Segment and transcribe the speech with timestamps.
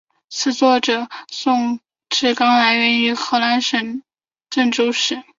[0.31, 4.01] 词作者宋志刚来自河南省
[4.49, 5.21] 郑州市。